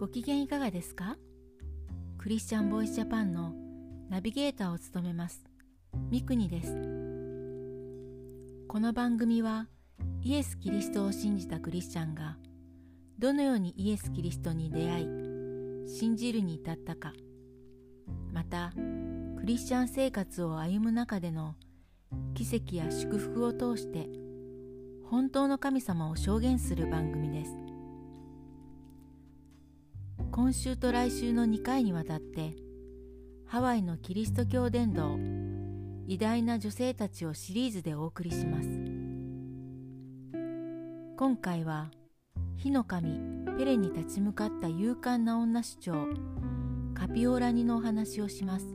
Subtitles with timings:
[0.00, 1.18] ご機嫌いかがですか？
[2.16, 3.52] クリスチャンボイスジャパンの
[4.08, 5.44] ナビゲーターを務めます。
[6.10, 6.70] ミクニです。
[8.66, 9.68] この番組は
[10.22, 12.38] イエス・キリストを信じたクリスチャンが
[13.18, 15.06] どのようにイエス・キリストに出会い
[15.86, 17.12] 信じるに至ったか
[18.32, 18.72] また
[19.36, 21.56] クリスチャン生活を歩む中での
[22.32, 24.08] 奇跡や祝福を通して
[25.04, 27.52] 本当の神様を証言する番組です。
[30.32, 32.54] 今週と来週の2回にわたって
[33.46, 35.18] ハワイのキリスト教伝道
[36.06, 38.68] 偉大な女性たちをシリーズでお送りします。
[41.16, 41.90] 今回は
[42.56, 43.18] 火の神
[43.58, 46.06] ペレに立ち向かった勇敢な女主張
[46.94, 48.66] カピオラニのお話をします。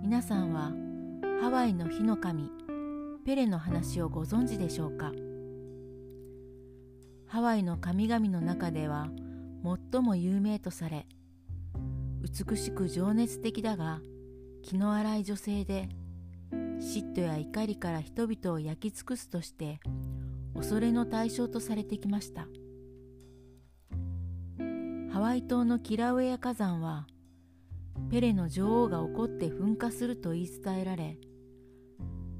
[0.00, 0.72] 皆さんは
[1.42, 2.50] ハワイの火の神
[3.26, 5.12] ペレの話をご存知でしょうか？
[7.26, 9.08] ハワイの神々の中では
[9.62, 11.06] 最も有名とされ
[12.20, 14.00] 美しく情熱的だが
[14.62, 15.88] 気の荒い女性で
[16.52, 19.80] 嫉妬や怒りから人々を焼き尽くすとして
[20.54, 22.46] 恐れの対象とされてきました。
[25.12, 27.06] ハワイ島のキラウエア火山は
[28.10, 31.18] ペレの女王が怒って噴火すると言い伝えられ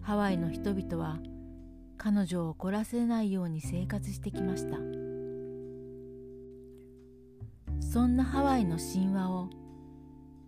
[0.01, 1.19] ハワイの人々は
[1.99, 5.00] 彼女を怒らせないように生活してきました。
[7.93, 9.51] そんなハワイの神話を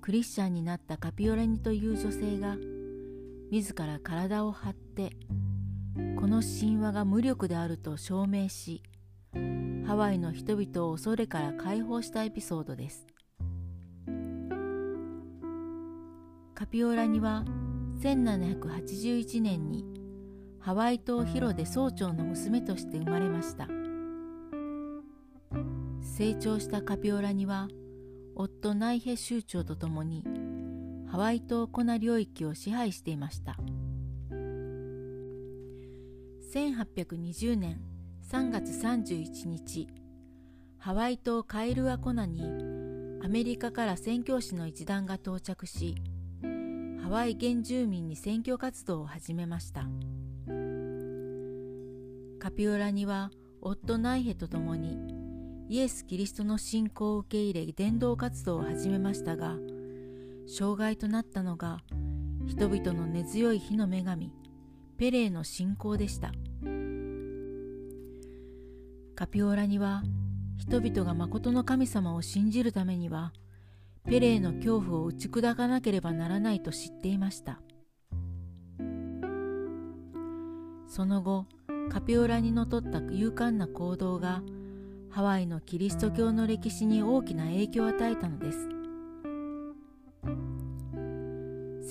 [0.00, 2.56] クリスチャンになったカピオラニという女性が
[3.50, 5.10] 自ら体を張って
[6.14, 8.84] この神話が無力であると証明し
[9.88, 13.08] ハワイの人々を恐れから解放したエピソードです。
[16.54, 17.44] カピオラニは
[18.02, 19.84] 1781年に
[20.60, 23.81] ハワイ島ヒロで総長の娘として生まれました。
[26.14, 27.68] 成長したカピオラニは
[28.34, 30.22] 夫ナイヘ州長と共に
[31.10, 33.56] ハワイ島コナ領域を支配していました。
[36.52, 37.80] 1820年
[38.30, 39.88] 3月31日
[40.76, 42.42] ハワイ島カイルアコナに
[43.24, 45.94] アメリカから宣教師の一団が到着し
[47.02, 49.88] ハワイ原住民に選挙活動を始めました。
[52.38, 53.30] カピオラには
[53.62, 55.21] 夫ナイヘと共に
[55.72, 59.56] イエス・キリストの信仰を受け入れ伝道活動を始めましたが
[60.46, 61.78] 障害となったのが
[62.46, 64.34] 人々の根強い火の女神
[64.98, 66.30] ペレーの信仰でした。
[69.14, 70.02] カピオラには
[70.58, 73.32] 人々が誠の神様を信じるためには
[74.04, 77.62] ペレーの恐怖を打ち砕かなければならないと知っていました。
[80.86, 81.46] その後
[81.88, 84.42] カピオラにのとった勇敢な行動が
[85.14, 88.58] ハワイのキリスト教の歴史に大きな影響を与えたのです。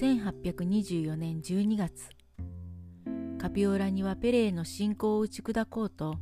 [0.03, 2.09] 1824年12月
[3.39, 6.15] カピオラにはペレーの信仰を打ち砕こうと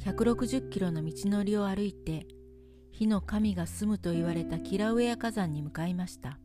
[0.00, 2.26] 160キロの道のりを歩いて
[2.90, 6.40] 火の神が住むと言われたキラウエア火山に向かいました。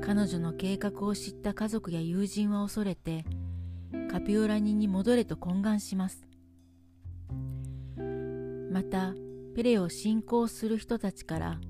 [0.00, 3.24] 彼女の計画を知った家族や友人は恐れて
[4.08, 6.29] カピオラニに戻れと懇願します。
[8.70, 9.14] また
[9.56, 11.60] ペレを信仰する人たちから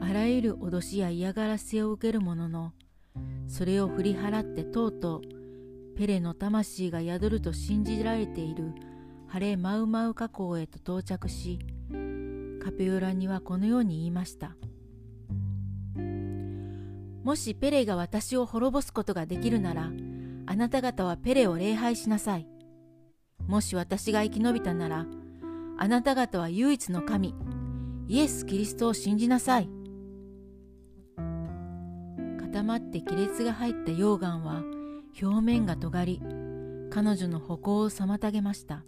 [0.00, 2.72] あらゆる脅しや嫌がらせを受けるものの
[3.46, 5.22] それを振り払ってとうとう
[5.96, 8.72] ペレの魂が宿ると信じられている
[9.26, 11.58] 晴れマウマウ河口へと到着し
[12.62, 14.56] カピオラにはこのように言いました。
[17.24, 19.90] もしペレが私を滅ぼすことができるなら
[20.46, 22.48] あなた方はペレを礼拝しなさい。
[23.46, 25.06] もし私が生き延びたなら
[25.80, 27.36] あなた方は唯一の神。
[28.08, 29.68] イエス・キリストを信じなさい。
[32.40, 34.64] 固まって亀裂が入った溶岩は
[35.22, 36.22] 表面が尖り
[36.90, 38.84] 彼女の歩行を妨げました。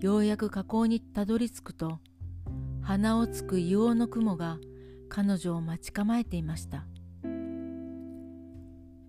[0.00, 2.00] ようやく河口にたどり着くと
[2.82, 4.58] 鼻をつく硫黄の雲が
[5.08, 6.86] 彼女を待ち構えていました。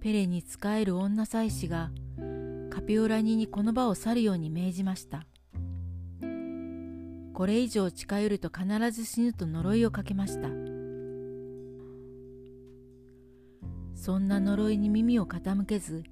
[0.02, 1.90] ペレに仕える女祭司が
[2.70, 5.26] カピオラニにこの場を去るように命じました。
[7.38, 10.50] これ以上近寄ると必ず死ぬと呪いをかけました。
[13.94, 16.04] そんな呪いに耳を傾けず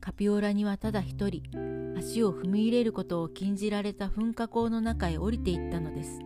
[0.00, 1.42] カピオラにはただ一人
[1.98, 6.20] 足を踏み入れることを禁じられた噴火口の中へ降りていったのです。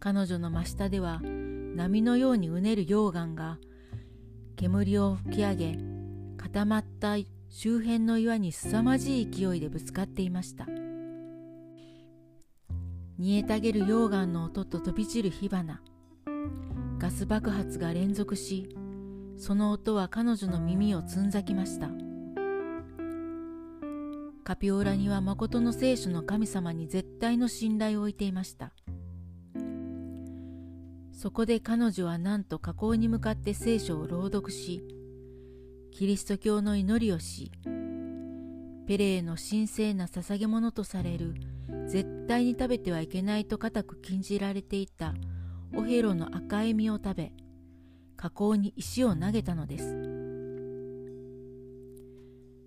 [0.00, 3.58] 彼女の真下では波のようにうねる溶岩が
[4.56, 5.78] 煙を吹き上げ
[6.38, 7.16] 固まった
[7.50, 10.66] 周辺の岩に凄まじい勢いでぶつかっていました。
[13.18, 15.80] 煮えたげる溶岩の音と飛び散る火花。
[16.98, 18.74] ガス爆発が連続し
[19.38, 21.88] その音は彼女の耳をつんざきました。
[24.44, 28.72] カピオラには誠の聖書の神様に絶対の信頼を置いていました。
[31.12, 34.86] そこで彼女はなんと火口に向かって聖書を朗読し
[35.90, 37.50] キリスト教の祈りをし
[38.86, 41.34] ペレへの神聖な捧げ物とされる
[41.88, 45.14] 絶対に食べてはいけないと固く禁じられていた。
[45.74, 47.32] オヘロの赤い実を食べ
[48.16, 49.84] 火口に石を投げたのです。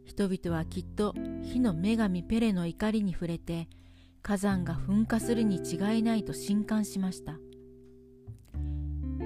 [0.05, 1.13] 人々はきっと
[1.43, 3.69] 火の女神ペレの怒りに触れて
[4.21, 7.39] 火山が噴火するに違いないと震撼しました。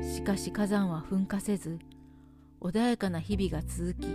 [0.01, 1.79] しかし火山は噴火せず
[2.61, 4.07] 穏やかな日々が続き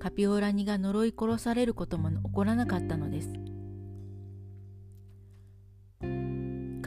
[0.00, 3.51] カピオラニが呪い殺されることも起こらなかったのです。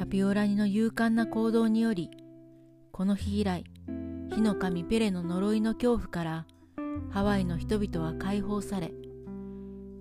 [0.06, 2.12] カピオラニの勇敢な行動により
[2.92, 3.64] この日以来
[4.30, 6.46] 火の神ペレの呪いの恐怖から
[7.10, 8.94] ハワイの人々は解放され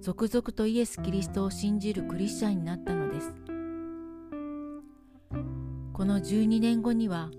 [0.03, 3.35] 続々とイエス・キリストを信じるクリスチャンになったのです。
[5.95, 7.31] この12年後には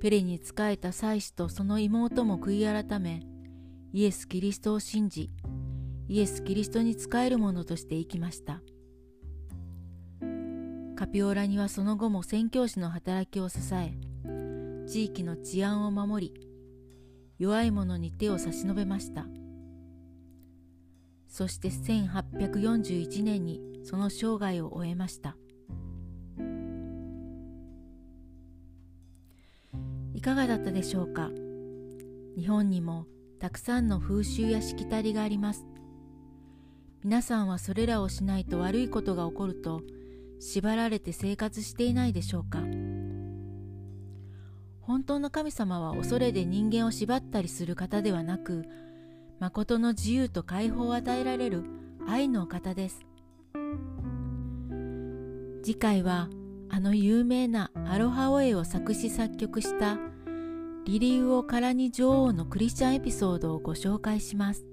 [0.00, 3.22] ペレに仕えた祭司とその妹も悔い改め
[3.92, 5.30] イエス・キリストを信じ
[6.08, 8.60] イエス・キリストに仕える者として生きました。
[11.00, 13.94] カピオラにはその後も宣教師の働きを支え
[14.86, 16.46] 地域の治安を守り
[17.38, 19.24] 弱い者に手を差し伸べました。
[21.26, 25.38] そして1841年にその生涯を終えました。
[30.12, 31.30] いかがだったでしょうか？
[32.36, 33.06] 日本にも
[33.38, 35.64] たくさんの風習やしきたりがあります。
[37.02, 39.80] 皆さんはそれらをしないと悪いことが起こると
[40.40, 42.58] 縛られて生活していないでしょうか
[44.80, 48.64] 本当の神様は恐れで人間を縛ったりする方ではなく
[49.38, 51.64] 誠の自由と解放を与えられる
[52.08, 53.06] 愛の方です
[55.62, 56.28] 次回は
[56.70, 59.98] あの有名なアロハオエを作詞作曲した
[60.86, 64.64] リリウオ・カラニ女王のクリスチャンエピソードをご紹介します。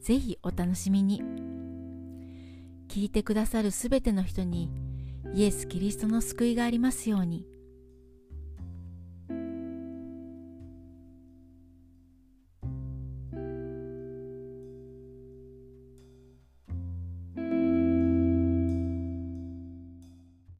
[0.00, 1.45] ぜひお楽しみに。
[2.88, 4.70] 聞いてくださるすべての人に
[5.34, 7.55] イエス・キリストの救いがありますように。